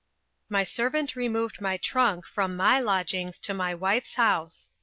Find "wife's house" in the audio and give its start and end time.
3.75-4.71